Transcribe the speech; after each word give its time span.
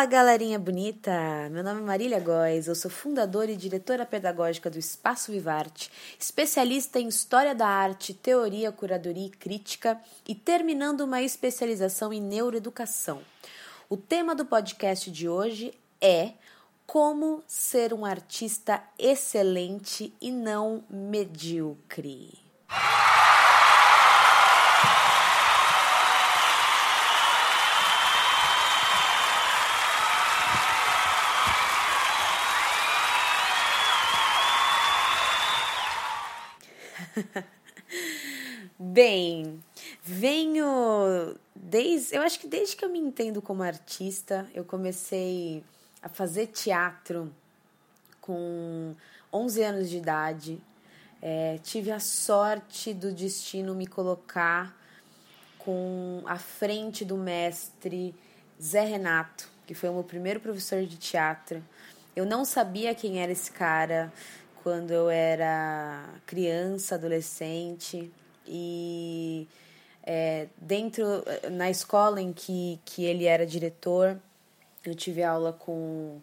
Fala 0.00 0.10
galerinha 0.10 0.58
bonita! 0.58 1.12
Meu 1.50 1.62
nome 1.62 1.82
é 1.82 1.84
Marília 1.84 2.18
Góes, 2.18 2.66
eu 2.66 2.74
sou 2.74 2.90
fundadora 2.90 3.50
e 3.50 3.56
diretora 3.56 4.06
pedagógica 4.06 4.70
do 4.70 4.78
Espaço 4.78 5.30
Vivarte, 5.30 5.92
especialista 6.18 6.98
em 6.98 7.06
História 7.06 7.54
da 7.54 7.68
Arte, 7.68 8.14
Teoria, 8.14 8.72
Curadoria 8.72 9.26
e 9.26 9.28
Crítica 9.28 10.00
e 10.26 10.34
terminando 10.34 11.02
uma 11.02 11.20
especialização 11.20 12.14
em 12.14 12.20
Neuroeducação. 12.22 13.20
O 13.90 13.96
tema 13.98 14.34
do 14.34 14.46
podcast 14.46 15.10
de 15.10 15.28
hoje 15.28 15.74
é 16.00 16.32
Como 16.86 17.44
ser 17.46 17.92
um 17.92 18.06
artista 18.06 18.82
excelente 18.98 20.14
e 20.18 20.30
não 20.30 20.82
medíocre. 20.88 22.49
Bem, 39.02 39.64
venho 40.02 41.34
desde. 41.56 42.14
Eu 42.14 42.20
acho 42.20 42.38
que 42.38 42.46
desde 42.46 42.76
que 42.76 42.84
eu 42.84 42.90
me 42.90 42.98
entendo 42.98 43.40
como 43.40 43.62
artista, 43.62 44.46
eu 44.54 44.62
comecei 44.62 45.64
a 46.02 46.08
fazer 46.10 46.48
teatro 46.48 47.34
com 48.20 48.94
11 49.32 49.62
anos 49.62 49.88
de 49.88 49.96
idade. 49.96 50.60
É, 51.22 51.58
tive 51.62 51.90
a 51.90 51.98
sorte 51.98 52.92
do 52.92 53.10
destino 53.10 53.74
me 53.74 53.86
colocar 53.86 54.76
com 55.56 56.22
a 56.26 56.36
frente 56.36 57.02
do 57.02 57.16
mestre 57.16 58.14
Zé 58.60 58.84
Renato, 58.84 59.48
que 59.66 59.72
foi 59.72 59.88
o 59.88 59.94
meu 59.94 60.04
primeiro 60.04 60.40
professor 60.40 60.84
de 60.84 60.98
teatro. 60.98 61.64
Eu 62.14 62.26
não 62.26 62.44
sabia 62.44 62.94
quem 62.94 63.22
era 63.22 63.32
esse 63.32 63.50
cara 63.50 64.12
quando 64.62 64.90
eu 64.90 65.08
era 65.08 66.04
criança, 66.26 66.96
adolescente 66.96 68.12
e 68.50 69.48
é, 70.02 70.48
dentro 70.60 71.04
na 71.52 71.70
escola 71.70 72.20
em 72.20 72.32
que, 72.32 72.80
que 72.84 73.04
ele 73.04 73.26
era 73.26 73.46
diretor 73.46 74.18
eu 74.84 74.94
tive 74.94 75.22
aula 75.22 75.52
com 75.52 76.20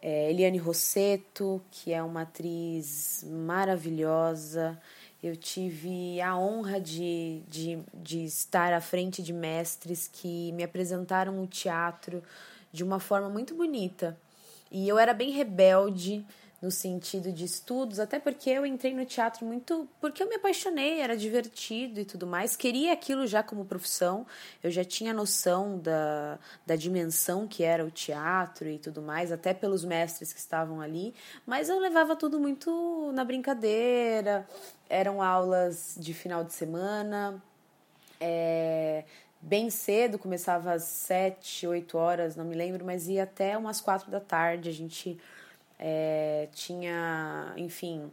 é, 0.00 0.30
Eliane 0.30 0.58
Rosseto 0.58 1.62
que 1.70 1.92
é 1.92 2.02
uma 2.02 2.22
atriz 2.22 3.24
maravilhosa. 3.28 4.80
Eu 5.22 5.36
tive 5.36 6.20
a 6.20 6.36
honra 6.36 6.80
de, 6.80 7.42
de, 7.46 7.78
de 7.94 8.24
estar 8.24 8.72
à 8.72 8.80
frente 8.80 9.22
de 9.22 9.32
mestres 9.32 10.08
que 10.12 10.50
me 10.52 10.64
apresentaram 10.64 11.40
o 11.40 11.46
teatro 11.46 12.24
de 12.72 12.82
uma 12.82 12.98
forma 12.98 13.28
muito 13.28 13.54
bonita. 13.54 14.18
E 14.70 14.88
eu 14.88 14.98
era 14.98 15.12
bem 15.12 15.30
rebelde 15.30 16.24
no 16.62 16.70
sentido 16.70 17.32
de 17.32 17.44
estudos, 17.44 17.98
até 17.98 18.20
porque 18.20 18.48
eu 18.48 18.64
entrei 18.64 18.94
no 18.94 19.04
teatro 19.04 19.44
muito 19.44 19.88
porque 20.00 20.22
eu 20.22 20.28
me 20.28 20.36
apaixonei, 20.36 21.00
era 21.00 21.16
divertido 21.16 21.98
e 21.98 22.04
tudo 22.04 22.24
mais, 22.24 22.54
queria 22.54 22.92
aquilo 22.92 23.26
já 23.26 23.42
como 23.42 23.64
profissão, 23.64 24.24
eu 24.62 24.70
já 24.70 24.84
tinha 24.84 25.12
noção 25.12 25.76
da, 25.80 26.38
da 26.64 26.76
dimensão 26.76 27.48
que 27.48 27.64
era 27.64 27.84
o 27.84 27.90
teatro 27.90 28.68
e 28.68 28.78
tudo 28.78 29.02
mais, 29.02 29.32
até 29.32 29.52
pelos 29.52 29.84
mestres 29.84 30.32
que 30.32 30.38
estavam 30.38 30.80
ali, 30.80 31.12
mas 31.44 31.68
eu 31.68 31.80
levava 31.80 32.14
tudo 32.14 32.38
muito 32.38 33.10
na 33.12 33.24
brincadeira, 33.24 34.46
eram 34.88 35.20
aulas 35.20 35.96
de 35.98 36.14
final 36.14 36.44
de 36.44 36.52
semana, 36.52 37.42
é, 38.20 39.02
bem 39.40 39.68
cedo, 39.68 40.16
começava 40.16 40.72
às 40.72 40.84
sete, 40.84 41.66
oito 41.66 41.98
horas, 41.98 42.36
não 42.36 42.44
me 42.44 42.54
lembro, 42.54 42.84
mas 42.84 43.08
ia 43.08 43.24
até 43.24 43.58
umas 43.58 43.80
quatro 43.80 44.08
da 44.12 44.20
tarde, 44.20 44.68
a 44.68 44.72
gente 44.72 45.18
é, 45.84 46.48
tinha, 46.52 47.52
enfim, 47.56 48.08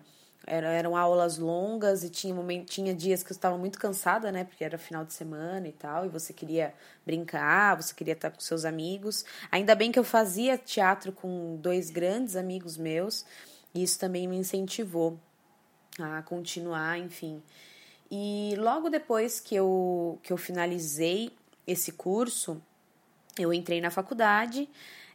eram 0.48 0.98
aulas 0.98 1.38
longas 1.38 2.04
e 2.04 2.10
tinha, 2.10 2.34
moment, 2.34 2.66
tinha 2.66 2.96
dias 2.96 3.22
que 3.22 3.32
eu 3.32 3.36
estava 3.36 3.56
muito 3.60 3.78
cansada, 3.78 4.32
né? 4.32 4.44
Porque 4.44 4.64
era 4.64 4.76
final 4.80 5.06
de 5.06 5.14
semana 5.14 5.68
e 5.68 5.72
tal, 5.72 6.04
e 6.04 6.10
você 6.10 6.34
queria 6.34 6.74
brincar, 7.06 7.76
você 7.76 7.94
queria 7.94 8.14
estar 8.14 8.32
com 8.32 8.40
seus 8.40 8.66
amigos. 8.66 9.24
Ainda 9.52 9.76
bem 9.76 9.92
que 9.92 10.00
eu 10.00 10.04
fazia 10.04 10.58
teatro 10.58 11.12
com 11.12 11.58
dois 11.58 11.92
grandes 11.92 12.36
amigos 12.36 12.76
meus, 12.76 13.24
e 13.76 13.84
isso 13.84 14.00
também 14.00 14.28
me 14.28 14.38
incentivou 14.38 15.20
a 16.00 16.24
continuar, 16.24 16.98
enfim. 16.98 17.40
E 18.10 18.56
logo 18.58 18.90
depois 18.90 19.40
que 19.40 19.54
eu, 19.54 20.18
que 20.24 20.34
eu 20.34 20.38
finalizei 20.38 21.32
esse 21.68 21.92
curso, 21.92 22.60
eu 23.38 23.54
entrei 23.54 23.80
na 23.80 23.92
faculdade 23.92 24.68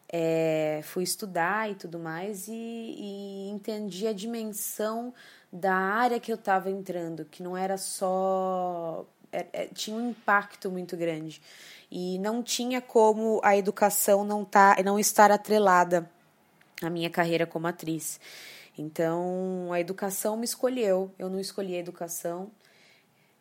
é, 0.09 0.81
fui 0.83 1.03
estudar 1.03 1.71
e 1.71 1.75
tudo 1.75 1.99
mais 1.99 2.49
e, 2.49 2.53
e 2.53 3.51
entendi 3.51 4.07
a 4.07 4.13
dimensão 4.13 5.13
da 5.53 5.75
área 5.75 6.21
que 6.21 6.33
eu 6.33 6.37
estava 6.37 6.71
entrando, 6.71 7.25
que 7.25 7.43
não 7.43 7.57
era 7.57 7.77
só. 7.79 9.07
É, 9.33 9.47
é, 9.53 9.67
tinha 9.69 9.97
um 9.97 10.11
impacto 10.11 10.71
muito 10.71 10.97
grande. 10.97 11.41
E 11.91 12.19
não 12.19 12.43
tinha 12.43 12.81
como 12.81 13.41
a 13.43 13.57
educação 13.57 14.25
não, 14.25 14.45
tá, 14.45 14.77
não 14.85 14.99
estar 14.99 15.31
atrelada 15.31 16.11
à 16.83 16.91
minha 16.91 17.11
carreira 17.11 17.47
como 17.47 17.67
atriz. 17.67 18.21
Então, 18.77 19.73
a 19.73 19.81
educação 19.81 20.37
me 20.37 20.45
escolheu, 20.45 21.13
eu 21.19 21.31
não 21.31 21.39
escolhi 21.39 21.77
a 21.77 21.79
educação. 21.79 22.51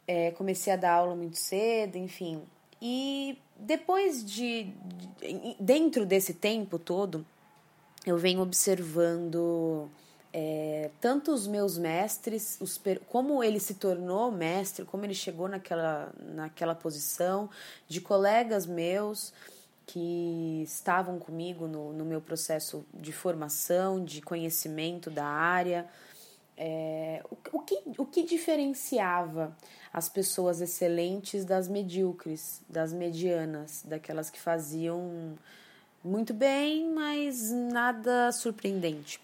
É, 0.07 0.31
comecei 0.31 0.71
a 0.73 0.75
dar 0.75 0.93
aula 0.93 1.15
muito 1.15 1.37
cedo, 1.37 1.97
enfim. 1.97 2.43
E 2.85 3.39
depois 3.55 4.25
de, 4.25 4.65
de, 5.21 5.55
dentro 5.57 6.05
desse 6.05 6.33
tempo 6.33 6.77
todo, 6.77 7.25
eu 8.05 8.17
venho 8.17 8.41
observando 8.41 9.89
é, 10.33 10.91
tanto 10.99 11.31
os 11.31 11.47
meus 11.47 11.77
mestres, 11.77 12.57
os, 12.59 12.77
como 13.07 13.41
ele 13.41 13.61
se 13.61 13.75
tornou 13.75 14.29
mestre, 14.33 14.83
como 14.83 15.05
ele 15.05 15.13
chegou 15.13 15.47
naquela, 15.47 16.11
naquela 16.35 16.75
posição, 16.75 17.49
de 17.87 18.01
colegas 18.01 18.65
meus 18.65 19.31
que 19.85 20.61
estavam 20.65 21.17
comigo 21.19 21.67
no, 21.67 21.93
no 21.93 22.03
meu 22.03 22.19
processo 22.19 22.85
de 22.93 23.13
formação, 23.13 24.03
de 24.03 24.21
conhecimento 24.21 25.09
da 25.09 25.25
área. 25.25 25.87
É, 26.57 27.23
o, 27.31 27.57
o, 27.57 27.61
que, 27.61 27.81
o 27.97 28.05
que 28.05 28.23
diferenciava 28.23 29.55
as 29.93 30.09
pessoas 30.09 30.59
excelentes 30.59 31.45
das 31.45 31.67
medíocres, 31.67 32.61
das 32.67 32.91
medianas, 32.91 33.83
daquelas 33.85 34.31
que 34.31 34.39
faziam 34.39 35.37
muito 36.03 36.33
bem, 36.33 36.91
mas 36.91 37.51
nada 37.51 38.31
surpreendente. 38.31 39.21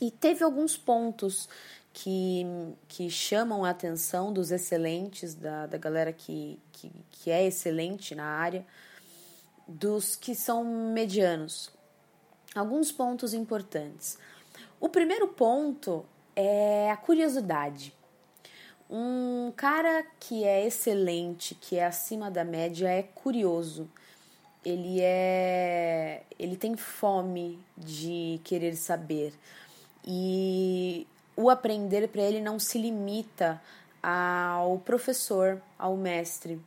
E 0.00 0.12
teve 0.12 0.44
alguns 0.44 0.76
pontos 0.76 1.48
que, 1.92 2.46
que 2.86 3.10
chamam 3.10 3.64
a 3.64 3.70
atenção 3.70 4.32
dos 4.32 4.52
excelentes, 4.52 5.34
da, 5.34 5.66
da 5.66 5.76
galera 5.76 6.12
que, 6.12 6.60
que, 6.70 6.92
que 7.10 7.30
é 7.32 7.44
excelente 7.44 8.14
na 8.14 8.24
área, 8.24 8.64
dos 9.66 10.14
que 10.14 10.32
são 10.32 10.64
medianos. 10.64 11.72
Alguns 12.54 12.92
pontos 12.92 13.34
importantes. 13.34 14.16
O 14.80 14.88
primeiro 14.88 15.26
ponto 15.26 16.06
é 16.36 16.88
a 16.88 16.96
curiosidade. 16.96 17.97
Um 18.90 19.52
cara 19.54 20.04
que 20.18 20.44
é 20.44 20.66
excelente, 20.66 21.54
que 21.54 21.76
é 21.76 21.84
acima 21.84 22.30
da 22.30 22.44
média, 22.44 22.88
é 22.88 23.02
curioso. 23.02 23.88
Ele 24.64 25.00
é, 25.00 26.22
ele 26.38 26.56
tem 26.56 26.76
fome 26.76 27.58
de 27.76 28.40
querer 28.44 28.74
saber. 28.76 29.34
E 30.06 31.06
o 31.36 31.50
aprender 31.50 32.08
para 32.08 32.22
ele 32.22 32.40
não 32.40 32.58
se 32.58 32.78
limita 32.78 33.60
ao 34.02 34.78
professor, 34.78 35.60
ao 35.78 35.96
mestre. 35.96 36.60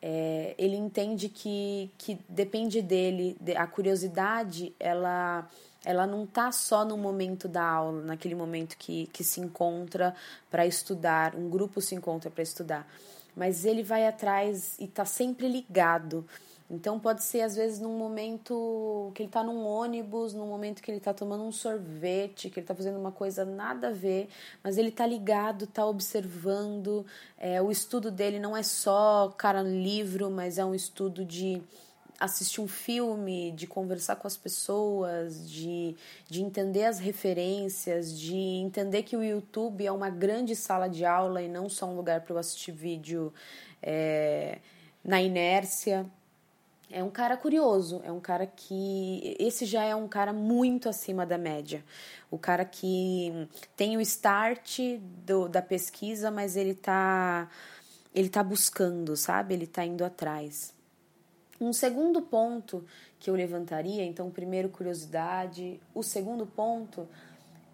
É, 0.00 0.54
ele 0.56 0.76
entende 0.76 1.28
que, 1.28 1.90
que 1.98 2.18
depende 2.28 2.80
dele, 2.80 3.36
a 3.56 3.66
curiosidade, 3.66 4.72
ela 4.78 5.48
ela 5.86 6.04
não 6.04 6.24
está 6.24 6.50
só 6.50 6.84
no 6.84 6.96
momento 6.98 7.46
da 7.46 7.62
aula, 7.62 8.02
naquele 8.02 8.34
momento 8.34 8.76
que, 8.76 9.06
que 9.12 9.22
se 9.22 9.40
encontra 9.40 10.12
para 10.50 10.66
estudar, 10.66 11.36
um 11.36 11.48
grupo 11.48 11.80
se 11.80 11.94
encontra 11.94 12.28
para 12.28 12.42
estudar, 12.42 12.88
mas 13.36 13.64
ele 13.64 13.84
vai 13.84 14.04
atrás 14.04 14.76
e 14.80 14.84
está 14.84 15.04
sempre 15.04 15.46
ligado. 15.46 16.26
Então 16.68 16.98
pode 16.98 17.22
ser 17.22 17.42
às 17.42 17.54
vezes 17.54 17.78
num 17.78 17.96
momento 17.96 19.12
que 19.14 19.22
ele 19.22 19.28
está 19.28 19.44
num 19.44 19.64
ônibus, 19.64 20.34
num 20.34 20.48
momento 20.48 20.82
que 20.82 20.90
ele 20.90 20.98
está 20.98 21.14
tomando 21.14 21.44
um 21.44 21.52
sorvete, 21.52 22.50
que 22.50 22.58
ele 22.58 22.64
está 22.64 22.74
fazendo 22.74 22.98
uma 22.98 23.12
coisa 23.12 23.44
nada 23.44 23.90
a 23.90 23.92
ver, 23.92 24.28
mas 24.64 24.76
ele 24.76 24.88
está 24.88 25.06
ligado, 25.06 25.66
está 25.66 25.86
observando. 25.86 27.06
É, 27.38 27.62
o 27.62 27.70
estudo 27.70 28.10
dele 28.10 28.40
não 28.40 28.56
é 28.56 28.64
só 28.64 29.32
cara 29.38 29.62
no 29.62 29.70
livro, 29.70 30.28
mas 30.32 30.58
é 30.58 30.64
um 30.64 30.74
estudo 30.74 31.24
de 31.24 31.62
assistir 32.18 32.60
um 32.60 32.68
filme, 32.68 33.52
de 33.52 33.66
conversar 33.66 34.16
com 34.16 34.26
as 34.26 34.36
pessoas, 34.36 35.48
de, 35.48 35.94
de 36.28 36.42
entender 36.42 36.84
as 36.84 36.98
referências, 36.98 38.18
de 38.18 38.36
entender 38.36 39.02
que 39.02 39.16
o 39.16 39.22
YouTube 39.22 39.84
é 39.86 39.92
uma 39.92 40.08
grande 40.08 40.56
sala 40.56 40.88
de 40.88 41.04
aula 41.04 41.42
e 41.42 41.48
não 41.48 41.68
só 41.68 41.86
um 41.86 41.94
lugar 41.94 42.22
para 42.22 42.34
eu 42.34 42.38
assistir 42.38 42.72
vídeo 42.72 43.32
é, 43.82 44.58
na 45.04 45.20
inércia. 45.22 46.06
é 46.90 47.02
um 47.02 47.10
cara 47.10 47.36
curioso, 47.36 48.00
é 48.04 48.12
um 48.12 48.20
cara 48.20 48.46
que. 48.46 49.36
Esse 49.38 49.66
já 49.66 49.84
é 49.84 49.94
um 49.94 50.08
cara 50.08 50.32
muito 50.32 50.88
acima 50.88 51.26
da 51.26 51.36
média. 51.36 51.84
O 52.30 52.38
cara 52.38 52.64
que 52.64 53.48
tem 53.76 53.96
o 53.96 54.00
start 54.00 54.80
do, 55.24 55.48
da 55.48 55.62
pesquisa, 55.62 56.30
mas 56.30 56.56
ele 56.56 56.74
tá, 56.74 57.48
ele 58.14 58.28
tá 58.28 58.42
buscando, 58.42 59.16
sabe? 59.16 59.54
Ele 59.54 59.66
tá 59.66 59.84
indo 59.84 60.04
atrás. 60.04 60.75
Um 61.60 61.72
segundo 61.72 62.22
ponto 62.22 62.84
que 63.18 63.30
eu 63.30 63.34
levantaria, 63.34 64.04
então, 64.04 64.30
primeiro, 64.30 64.68
curiosidade. 64.68 65.80
O 65.94 66.02
segundo 66.02 66.46
ponto 66.46 67.08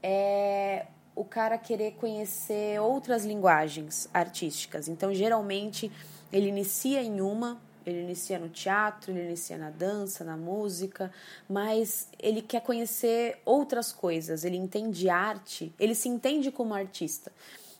é 0.02 0.86
o 1.14 1.24
cara 1.24 1.58
querer 1.58 1.92
conhecer 1.92 2.80
outras 2.80 3.24
linguagens 3.24 4.08
artísticas. 4.14 4.88
Então, 4.88 5.12
geralmente, 5.12 5.90
ele 6.32 6.48
inicia 6.48 7.02
em 7.02 7.20
uma 7.20 7.60
ele 7.84 8.02
inicia 8.02 8.38
no 8.38 8.48
teatro, 8.48 9.10
ele 9.10 9.24
inicia 9.26 9.58
na 9.58 9.70
dança, 9.70 10.24
na 10.24 10.36
música, 10.36 11.10
mas 11.48 12.08
ele 12.18 12.40
quer 12.40 12.60
conhecer 12.60 13.40
outras 13.44 13.92
coisas, 13.92 14.44
ele 14.44 14.56
entende 14.56 15.08
arte, 15.10 15.72
ele 15.78 15.94
se 15.94 16.08
entende 16.08 16.50
como 16.50 16.74
artista. 16.74 17.32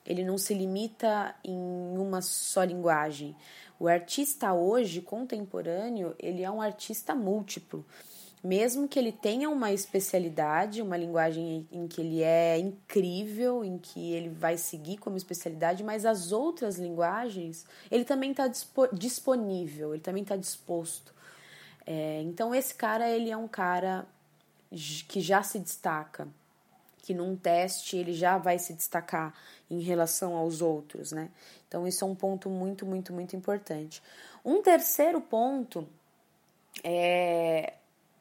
Ele 0.05 0.25
não 0.25 0.37
se 0.37 0.53
limita 0.53 1.35
em 1.45 1.97
uma 1.97 2.21
só 2.21 2.65
linguagem. 2.65 3.37
O 3.83 3.89
artista 3.89 4.53
hoje, 4.53 5.01
contemporâneo, 5.01 6.15
ele 6.17 6.43
é 6.43 6.51
um 6.51 6.63
artista 6.63 7.17
múltiplo 7.17 7.85
mesmo 8.43 8.89
que 8.89 8.99
ele 8.99 9.13
tenha 9.13 9.49
uma 9.49 9.71
especialidade, 9.71 10.83
uma 10.83 10.97
linguagem 10.97 11.67
em 11.71 11.87
que 11.87 12.01
ele 12.01 12.23
é 12.23 12.59
incrível, 12.59 13.65
em 13.65 13.79
que 13.79 14.13
ele 14.13 14.29
vai 14.31 14.57
seguir 14.57 14.99
como 14.99 15.17
especialidade, 15.17 15.85
mas 15.85 16.05
as 16.05 16.33
outras 16.33 16.77
linguagens 16.77 17.65
ele 17.89 18.05
também 18.05 18.33
está 18.33 18.51
disponível, 18.93 19.95
ele 19.95 20.03
também 20.03 20.25
está 20.25 20.35
disposto. 20.35 21.15
É, 21.87 22.21
então 22.23 22.53
esse 22.53 22.75
cara 22.75 23.09
ele 23.09 23.31
é 23.31 23.37
um 23.37 23.47
cara 23.47 24.05
que 25.07 25.21
já 25.21 25.43
se 25.45 25.61
destaca, 25.61 26.27
que 27.03 27.13
num 27.13 27.37
teste 27.37 27.97
ele 27.97 28.15
já 28.15 28.39
vai 28.39 28.59
se 28.59 28.73
destacar 28.73 29.35
em 29.69 29.81
relação 29.81 30.37
aos 30.37 30.63
outros, 30.63 31.11
né? 31.11 31.29
Então 31.67 31.87
isso 31.87 32.05
é 32.05 32.07
um 32.07 32.15
ponto 32.15 32.49
muito, 32.49 32.87
muito, 32.87 33.13
muito 33.13 33.35
importante. 33.35 34.01
Um 34.45 34.63
terceiro 34.63 35.21
ponto 35.21 35.87
é 36.83 37.75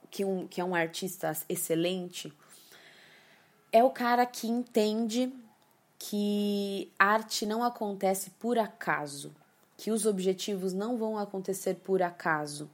que, 0.09 0.25
um, 0.25 0.47
que 0.47 0.59
é 0.59 0.65
um 0.65 0.75
artista 0.75 1.31
excelente, 1.47 2.33
é 3.71 3.83
o 3.83 3.89
cara 3.89 4.25
que 4.25 4.47
entende 4.47 5.31
que 5.97 6.91
arte 6.97 7.45
não 7.45 7.63
acontece 7.63 8.31
por 8.31 8.57
acaso, 8.57 9.33
que 9.77 9.91
os 9.91 10.05
objetivos 10.05 10.73
não 10.73 10.97
vão 10.97 11.17
acontecer 11.17 11.75
por 11.75 12.01
acaso, 12.01 12.69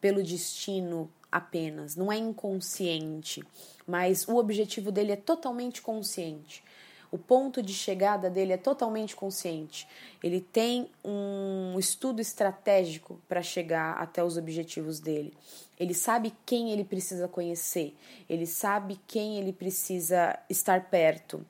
pelo 0.00 0.22
destino 0.22 1.10
apenas, 1.30 1.94
não 1.94 2.10
é 2.10 2.16
inconsciente, 2.16 3.44
mas 3.86 4.26
o 4.26 4.36
objetivo 4.36 4.90
dele 4.90 5.12
é 5.12 5.16
totalmente 5.16 5.82
consciente. 5.82 6.62
O 7.10 7.16
ponto 7.16 7.62
de 7.62 7.72
chegada 7.72 8.28
dele 8.28 8.52
é 8.52 8.56
totalmente 8.58 9.16
consciente. 9.16 9.88
Ele 10.22 10.40
tem 10.40 10.90
um 11.02 11.78
estudo 11.78 12.20
estratégico 12.20 13.18
para 13.26 13.40
chegar 13.40 13.92
até 13.94 14.22
os 14.22 14.36
objetivos 14.36 15.00
dele. 15.00 15.32
Ele 15.80 15.94
sabe 15.94 16.34
quem 16.44 16.70
ele 16.70 16.84
precisa 16.84 17.26
conhecer, 17.26 17.96
ele 18.28 18.46
sabe 18.46 19.00
quem 19.06 19.38
ele 19.38 19.52
precisa 19.52 20.38
estar 20.50 20.90
perto, 20.90 21.46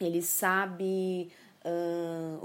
ele 0.00 0.22
sabe 0.22 1.30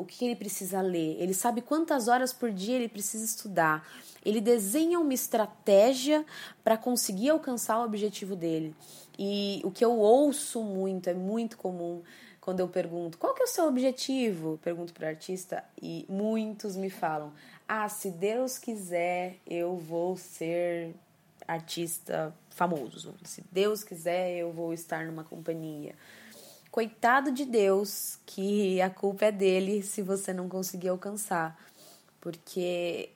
o 0.01 0.05
que 0.05 0.25
ele 0.25 0.35
precisa 0.35 0.81
ler, 0.81 1.15
ele 1.19 1.33
sabe 1.33 1.61
quantas 1.61 2.07
horas 2.07 2.33
por 2.33 2.51
dia 2.51 2.75
ele 2.75 2.89
precisa 2.89 3.23
estudar. 3.23 3.87
Ele 4.25 4.41
desenha 4.41 4.99
uma 4.99 5.13
estratégia 5.13 6.25
para 6.63 6.75
conseguir 6.77 7.29
alcançar 7.29 7.79
o 7.79 7.85
objetivo 7.85 8.35
dele. 8.35 8.75
E 9.17 9.61
o 9.63 9.71
que 9.71 9.85
eu 9.85 9.97
ouço 9.97 10.63
muito, 10.63 11.07
é 11.07 11.13
muito 11.13 11.57
comum, 11.57 12.01
quando 12.39 12.59
eu 12.59 12.67
pergunto 12.67 13.19
qual 13.19 13.35
que 13.35 13.41
é 13.41 13.45
o 13.45 13.47
seu 13.47 13.67
objetivo, 13.67 14.59
pergunto 14.63 14.93
para 14.93 15.05
o 15.05 15.09
artista 15.09 15.63
e 15.79 16.05
muitos 16.09 16.75
me 16.75 16.89
falam: 16.89 17.31
"Ah, 17.67 17.87
se 17.87 18.09
Deus 18.09 18.57
quiser, 18.57 19.37
eu 19.45 19.77
vou 19.77 20.17
ser 20.17 20.95
artista 21.47 22.33
famoso. 22.49 23.13
Se 23.23 23.43
Deus 23.51 23.83
quiser, 23.83 24.37
eu 24.37 24.51
vou 24.51 24.73
estar 24.73 25.05
numa 25.05 25.23
companhia." 25.23 25.93
Coitado 26.71 27.33
de 27.33 27.43
Deus, 27.43 28.17
que 28.25 28.81
a 28.81 28.89
culpa 28.89 29.25
é 29.25 29.31
dele 29.31 29.83
se 29.83 30.01
você 30.01 30.31
não 30.31 30.47
conseguir 30.47 30.87
alcançar, 30.87 31.59
porque 32.21 33.09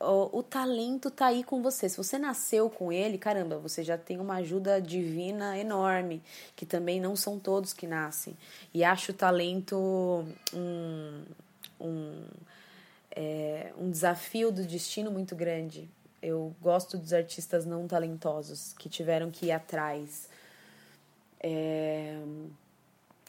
o, 0.00 0.38
o, 0.38 0.42
talento 0.42 1.10
tá 1.10 1.26
aí 1.26 1.44
com 1.44 1.62
você. 1.62 1.90
Se 1.90 1.98
você 1.98 2.18
nasceu 2.18 2.70
com 2.70 2.90
ele, 2.90 3.18
caramba, 3.18 3.58
você 3.58 3.84
já 3.84 3.98
tem 3.98 4.18
uma 4.18 4.36
ajuda 4.36 4.80
divina 4.80 5.58
enorme, 5.58 6.22
que 6.56 6.64
também 6.64 7.00
não 7.00 7.14
são 7.14 7.38
todos 7.38 7.74
que 7.74 7.86
nascem. 7.86 8.34
E 8.72 8.82
acho 8.82 9.12
o 9.12 9.14
talento 9.14 10.24
um, 10.54 11.22
um, 11.78 12.24
é, 13.10 13.72
um 13.78 13.90
desafio 13.90 14.50
do 14.50 14.64
destino 14.64 15.10
muito 15.10 15.36
grande. 15.36 15.86
Eu 16.22 16.54
gosto 16.62 16.96
dos 16.96 17.12
artistas 17.12 17.66
não 17.66 17.86
talentosos, 17.86 18.74
que 18.78 18.88
tiveram 18.88 19.30
que 19.30 19.46
ir 19.46 19.52
atrás. 19.52 20.28
É, 21.40 22.18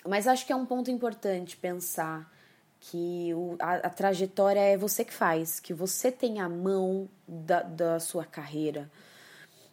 mas 0.07 0.27
acho 0.27 0.45
que 0.45 0.53
é 0.53 0.55
um 0.55 0.65
ponto 0.65 0.91
importante 0.91 1.57
pensar 1.57 2.31
que 2.79 3.33
o, 3.33 3.55
a, 3.59 3.75
a, 3.75 3.89
trajetória 3.89 4.59
é 4.59 4.75
você 4.75 5.05
que 5.05 5.13
faz, 5.13 5.59
que 5.59 5.73
você 5.73 6.11
tem 6.11 6.41
a 6.41 6.49
mão 6.49 7.07
da, 7.27 7.61
da 7.61 7.99
sua 7.99 8.25
carreira. 8.25 8.91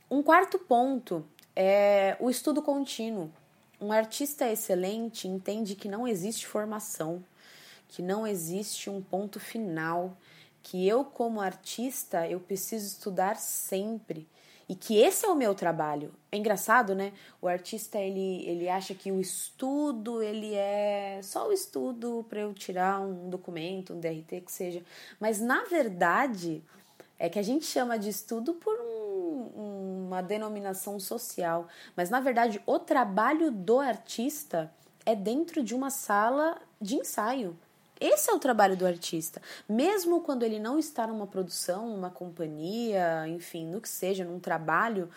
Um 0.09 0.23
quarto 0.23 0.59
ponto 0.59 1.27
é 1.57 2.17
o 2.21 2.31
estudo 2.31 2.63
contínuo. 2.63 3.33
Um 3.81 3.91
artista 3.91 4.49
excelente 4.49 5.27
entende 5.27 5.75
que 5.75 5.89
não 5.89 6.07
existe 6.07 6.47
formação, 6.47 7.25
que 7.89 8.01
não 8.01 8.27
existe 8.27 8.89
um 8.89 9.03
ponto 9.03 9.41
final, 9.41 10.17
que 10.63 10.87
eu 10.87 11.05
como 11.05 11.41
artista 11.41 12.29
eu 12.29 12.39
preciso 12.39 12.87
estudar 12.87 13.37
sempre 13.37 14.29
e 14.71 14.75
que 14.77 14.97
esse 14.97 15.27
é 15.27 15.29
o 15.29 15.35
meu 15.35 15.53
trabalho. 15.53 16.13
É 16.31 16.37
engraçado, 16.37 16.95
né? 16.95 17.13
O 17.43 17.49
artista 17.49 17.99
ele, 17.99 18.49
ele 18.49 18.69
acha 18.69 18.95
que 18.95 19.11
o 19.11 19.21
estudo 19.21 20.23
ele 20.23 20.55
é 20.55 21.19
só 21.25 21.49
o 21.49 21.53
estudo 21.53 22.25
para 22.29 22.43
eu 22.43 22.55
tirar 22.55 23.01
um 23.01 23.29
documento, 23.29 23.93
um 23.93 23.99
DRT 23.99 24.43
que 24.43 24.53
seja, 24.53 24.85
mas 25.19 25.41
na 25.41 25.65
verdade 25.65 26.63
é 27.19 27.29
que 27.29 27.37
a 27.37 27.43
gente 27.43 27.65
chama 27.67 27.99
de 27.99 28.11
estudo 28.11 28.55
por 28.55 28.79
um, 28.81 30.07
uma 30.07 30.23
denominação 30.23 31.01
social, 31.01 31.67
mas 31.97 32.09
na 32.09 32.21
verdade 32.21 32.63
o 32.65 32.79
trabalho 32.79 33.51
do 33.51 33.81
artista 33.81 34.73
é 35.05 35.17
dentro 35.17 35.65
de 35.65 35.75
uma 35.75 35.91
sala 35.91 36.57
de 36.81 36.95
ensaio. 36.95 37.59
Esse 38.01 38.31
é 38.31 38.33
o 38.33 38.39
trabalho 38.39 38.77
do 38.77 38.87
artista. 38.87 39.43
Mesmo 39.69 40.23
quando 40.23 40.43
ele 40.43 40.59
não 40.59 40.79
está 40.79 41.07
numa 41.07 41.27
produção, 41.27 41.91
numa 41.91 42.11
companhia, 42.11 43.29
enfim, 43.29 43.67
no 43.67 43.81
que 43.81 43.89
seja, 43.89 44.25
num 44.25 44.41
trabalho 44.41 45.11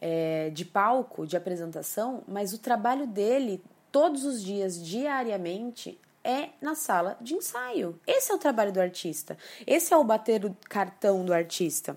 é, 0.00 0.50
de 0.50 0.64
palco, 0.64 1.26
de 1.26 1.36
apresentação, 1.36 2.24
mas 2.26 2.54
o 2.54 2.58
trabalho 2.58 3.06
dele 3.06 3.62
todos 3.92 4.24
os 4.24 4.42
dias, 4.42 4.82
diariamente, 4.82 6.00
é 6.24 6.48
na 6.60 6.74
sala 6.74 7.16
de 7.20 7.34
ensaio. 7.34 8.00
Esse 8.06 8.32
é 8.32 8.34
o 8.34 8.38
trabalho 8.38 8.72
do 8.72 8.80
artista. 8.80 9.36
Esse 9.66 9.92
é 9.92 9.96
o 9.96 10.02
bater 10.02 10.44
o 10.44 10.56
cartão 10.68 11.24
do 11.24 11.34
artista. 11.34 11.96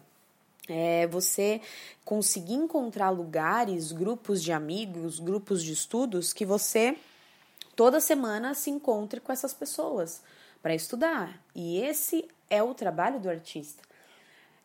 É 0.68 1.08
você 1.08 1.62
conseguir 2.04 2.56
encontrar 2.56 3.10
lugares, 3.10 3.94
grupos 3.94 4.44
de 4.44 4.52
amigos, 4.52 5.18
grupos 5.18 5.64
de 5.64 5.72
estudos 5.72 6.34
que 6.34 6.46
você 6.46 6.98
toda 7.78 8.00
semana 8.00 8.56
se 8.56 8.72
encontre 8.72 9.22
com 9.22 9.32
essas 9.32 9.54
pessoas 9.54 10.24
para 10.64 10.74
estudar. 10.74 11.40
E 11.54 11.80
esse 11.80 12.28
é 12.50 12.62
o 12.62 12.74
trabalho 12.74 13.20
do 13.20 13.30
artista. 13.30 13.84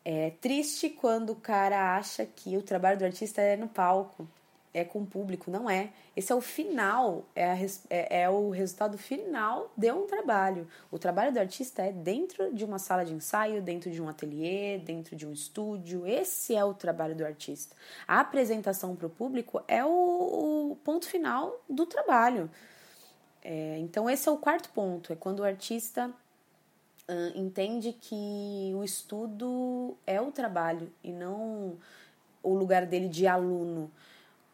É 0.02 0.30
triste 0.40 0.88
quando 0.88 1.30
o 1.30 1.36
cara 1.36 1.94
acha 1.94 2.24
que 2.24 2.56
o 2.56 2.62
trabalho 2.62 2.98
do 2.98 3.04
artista 3.04 3.42
é 3.42 3.54
no 3.54 3.68
palco, 3.68 4.26
é 4.72 4.82
com 4.82 5.02
o 5.02 5.06
público. 5.06 5.50
Não 5.50 5.68
é. 5.68 5.90
Esse 6.16 6.32
é 6.32 6.34
o 6.34 6.40
final, 6.40 7.26
é, 7.36 7.44
a, 7.44 7.56
é, 7.90 8.22
é, 8.22 8.30
o 8.30 8.48
resultado 8.48 8.96
final 8.96 9.70
de 9.76 9.92
um 9.92 10.06
trabalho. 10.06 10.66
O 10.90 10.98
trabalho 10.98 11.32
do 11.32 11.38
artista 11.38 11.82
é 11.82 11.92
dentro 11.92 12.54
de 12.54 12.64
uma 12.64 12.78
sala 12.78 13.04
de 13.04 13.12
ensaio, 13.12 13.60
dentro 13.60 13.90
de 13.90 14.00
um 14.00 14.08
ateliê, 14.08 14.78
dentro 14.78 15.14
de 15.14 15.26
um 15.26 15.32
estúdio. 15.32 16.06
Esse 16.06 16.56
é 16.56 16.64
o 16.64 16.72
trabalho 16.72 17.14
do 17.14 17.26
artista. 17.26 17.76
A 18.08 18.20
apresentação 18.20 18.96
para 18.96 19.06
o 19.06 19.10
público 19.10 19.62
é 19.68 19.84
o, 19.84 20.70
o 20.72 20.78
ponto 20.82 21.06
final 21.06 21.62
do 21.68 21.84
trabalho. 21.84 22.50
É, 23.42 23.78
então, 23.78 24.08
esse 24.08 24.28
é 24.28 24.32
o 24.32 24.36
quarto 24.36 24.70
ponto: 24.70 25.12
é 25.12 25.16
quando 25.16 25.40
o 25.40 25.44
artista 25.44 26.10
uh, 27.08 27.38
entende 27.38 27.92
que 27.92 28.72
o 28.74 28.84
estudo 28.84 29.96
é 30.06 30.20
o 30.20 30.30
trabalho 30.30 30.92
e 31.02 31.12
não 31.12 31.76
o 32.42 32.54
lugar 32.54 32.86
dele 32.86 33.08
de 33.08 33.26
aluno, 33.26 33.90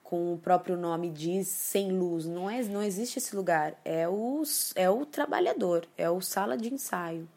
com 0.02 0.35
o 0.35 0.38
próprio 0.38 0.76
nome 0.76 1.11
diz, 1.11 1.49
sem 1.49 1.92
luz. 1.92 2.26
Não, 2.26 2.49
é, 2.49 2.62
não 2.62 2.83
existe 2.83 3.18
esse 3.18 3.37
lugar. 3.37 3.75
É 3.85 4.09
o, 4.09 4.42
é 4.75 4.88
o 4.88 5.04
trabalhador, 5.04 5.87
é 5.97 6.09
o 6.09 6.21
sala 6.21 6.57
de 6.57 6.73
ensaio. 6.73 7.28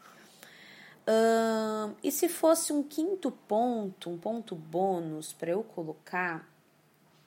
Uh, 1.02 1.94
e 2.04 2.12
se 2.12 2.30
fosse 2.30 2.72
um 2.72 2.84
quinto 2.84 3.32
ponto, 3.32 4.10
um 4.10 4.18
ponto 4.18 4.56
bônus 4.56 5.34
para 5.34 5.52
eu 5.52 5.64
colocar, 5.64 6.48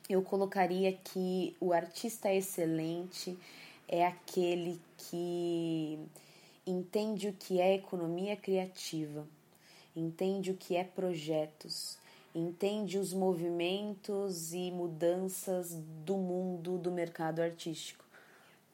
eu 0.08 0.22
colocaria 0.22 0.92
que 0.92 1.56
o 1.60 1.72
artista 1.72 2.32
excelente 2.32 3.36
é 3.88 4.06
aquele 4.06 4.80
que 4.96 5.98
entende 6.66 7.28
o 7.28 7.32
que 7.32 7.60
é 7.60 7.74
economia 7.74 8.36
criativa, 8.36 9.26
entende 9.94 10.50
o 10.50 10.56
que 10.56 10.76
é 10.76 10.84
projetos, 10.84 11.98
entende 12.34 12.98
os 12.98 13.12
movimentos 13.12 14.52
e 14.52 14.70
mudanças 14.70 15.74
do 16.04 16.16
mundo 16.16 16.78
do 16.78 16.90
mercado 16.90 17.40
artístico. 17.40 18.04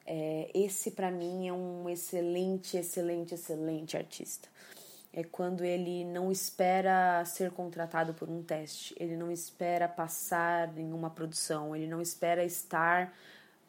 É, 0.07 0.51
esse, 0.55 0.93
para 0.93 1.11
mim, 1.11 1.47
é 1.47 1.53
um 1.53 1.89
excelente, 1.89 2.77
excelente, 2.77 3.35
excelente 3.35 3.97
artista. 3.97 4.49
É 5.13 5.25
quando 5.25 5.65
ele 5.65 6.05
não 6.05 6.31
espera 6.31 7.25
ser 7.25 7.51
contratado 7.51 8.15
por 8.15 8.29
um 8.29 8.43
teste, 8.43 8.95
ele 8.99 9.17
não 9.17 9.31
espera 9.31 9.89
passar 9.89 10.77
em 10.79 10.93
uma 10.93 11.11
produção, 11.11 11.75
ele 11.75 11.89
não 11.89 12.01
espera 12.01 12.45
estar 12.45 13.13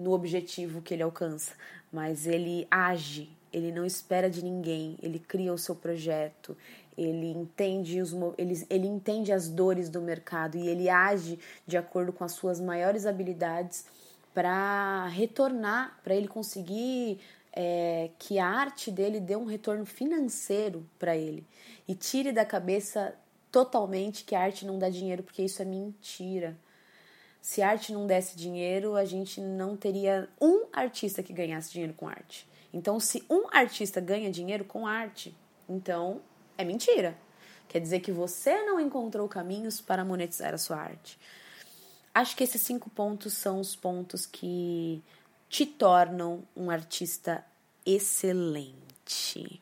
no 0.02 0.12
objetivo 0.12 0.82
que 0.82 0.94
ele 0.94 1.04
alcança, 1.04 1.54
mas 1.92 2.26
ele 2.28 2.68
age, 2.70 3.30
ele 3.54 3.72
não 3.72 3.86
espera 3.86 4.30
de 4.30 4.44
ninguém, 4.44 4.98
ele 5.02 5.20
cria 5.20 5.54
o 5.54 5.58
seu 5.58 5.76
projeto, 5.76 6.58
ele 6.98 7.32
entende, 7.32 8.02
os, 8.02 8.14
ele, 8.38 8.66
ele 8.70 8.88
entende 8.88 9.32
as 9.32 9.48
dores 9.48 9.90
do 9.90 10.02
mercado 10.02 10.58
e 10.58 10.68
ele 10.68 10.90
age 10.90 11.40
de 11.66 11.78
acordo 11.78 12.12
com 12.12 12.24
as 12.24 12.34
suas 12.34 12.60
maiores 12.60 13.06
habilidades 13.06 13.86
para 14.34 15.08
retornar, 15.08 16.00
para 16.04 16.16
ele 16.16 16.28
conseguir 16.28 17.20
é, 17.54 18.10
que 18.18 18.40
a 18.40 18.48
arte 18.48 18.92
dele 18.92 19.20
dê 19.20 19.36
um 19.36 19.46
retorno 19.46 19.86
financeiro 19.86 20.86
para 20.98 21.16
ele 21.16 21.46
e 21.88 21.96
tire 21.96 22.32
da 22.32 22.46
cabeça 22.46 23.14
totalmente 23.52 24.24
que 24.24 24.34
a 24.34 24.42
arte 24.42 24.66
não 24.66 24.80
dá 24.80 24.90
dinheiro, 24.90 25.24
porque 25.24 25.44
isso 25.44 25.62
é 25.62 25.66
mentira. 25.66 26.58
Se 27.42 27.62
arte 27.62 27.92
não 27.92 28.06
desse 28.06 28.38
dinheiro, 28.38 28.96
a 28.96 29.04
gente 29.04 29.42
não 29.42 29.76
teria 29.76 30.30
um 30.40 30.68
artista 30.72 31.24
que 31.24 31.34
ganhasse 31.34 31.72
dinheiro 31.72 31.94
com 31.94 32.08
arte. 32.08 32.48
Então, 32.72 33.00
se 33.00 33.26
um 33.30 33.48
artista 33.52 34.00
ganha 34.00 34.32
dinheiro 34.32 34.64
com 34.64 34.86
arte, 34.86 35.36
então 35.68 36.22
é 36.58 36.64
mentira. 36.64 37.18
Quer 37.68 37.80
dizer 37.80 38.00
que 38.02 38.12
você 38.12 38.64
não 38.64 38.80
encontrou 38.80 39.28
caminhos 39.28 39.82
para 39.82 40.06
monetizar 40.06 40.54
a 40.54 40.58
sua 40.58 40.78
arte. 40.78 41.18
Acho 42.14 42.36
que 42.36 42.44
esses 42.44 42.62
cinco 42.62 42.90
pontos 42.90 43.34
são 43.34 43.60
os 43.60 43.76
pontos 43.76 44.26
que 44.26 45.02
te 45.50 45.66
tornam 45.66 46.44
um 46.56 46.70
artista 46.70 47.44
excelente. 47.86 49.62